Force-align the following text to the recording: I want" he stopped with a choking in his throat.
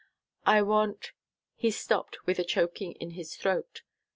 I 0.47 0.63
want" 0.63 1.11
he 1.55 1.69
stopped 1.69 2.25
with 2.25 2.39
a 2.39 2.43
choking 2.43 2.93
in 2.93 3.11
his 3.11 3.35
throat. 3.35 3.83